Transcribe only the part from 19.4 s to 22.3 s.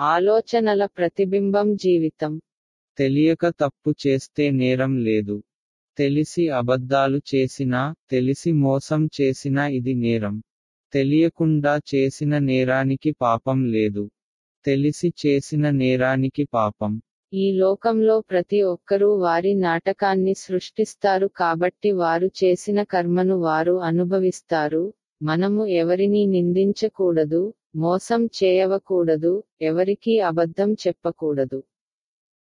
నాటకాన్ని సృష్టిస్తారు కాబట్టి వారు